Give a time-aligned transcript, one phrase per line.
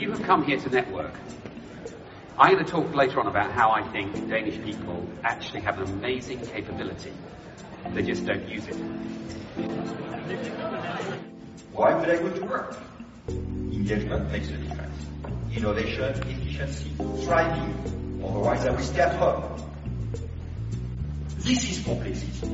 [0.00, 1.14] you have come here to network.
[2.36, 5.84] I'm going to talk later on about how I think Danish people actually have an
[5.84, 7.12] amazing capability.
[7.92, 8.74] They just don't use it.
[11.72, 12.76] Why would I go to work?
[13.28, 15.06] Engagement makes a difference.
[15.54, 16.90] Innovation, efficiency,
[17.24, 18.20] thriving.
[18.24, 19.73] Otherwise I will stay at home.
[21.44, 22.48] This is complexity.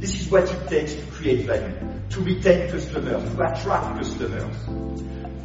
[0.00, 1.78] This is what it takes to create value,
[2.10, 4.56] to retain customers, to attract customers.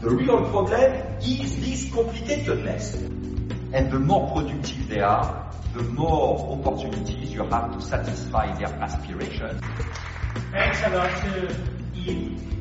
[0.01, 2.95] The real problem is this complicatedness.
[3.71, 9.61] And the more productive they are, the more opportunities you have to satisfy their aspirations.
[10.49, 11.57] Thanks a lot uh, to
[11.95, 12.51] Ian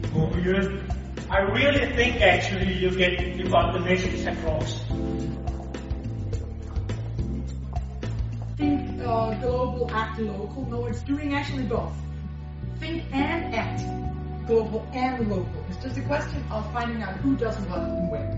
[1.30, 4.84] I really think actually you get you got the message across.
[9.02, 10.66] Uh, global, act local.
[10.66, 11.92] No, it's doing actually both.
[12.78, 13.82] Think and act
[14.46, 15.64] global and local.
[15.68, 18.36] It's just a question of finding out who does what and where.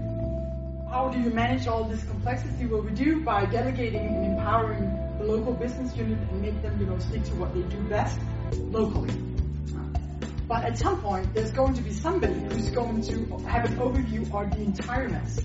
[0.91, 2.67] How do you manage all this complexity?
[2.67, 4.85] Well, we do by delegating and empowering
[5.19, 8.19] the local business unit and make them, you know, stick to what they do best
[8.53, 9.15] locally.
[10.47, 14.23] But at some point, there's going to be somebody who's going to have an overview
[14.35, 15.41] of the entire mess.